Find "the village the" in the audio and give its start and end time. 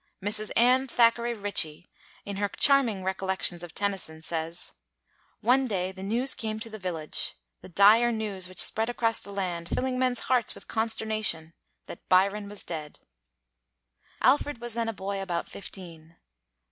6.71-7.69